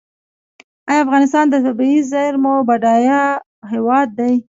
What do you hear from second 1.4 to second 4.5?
د طبیعي زیرمو بډایه هیواد دی؟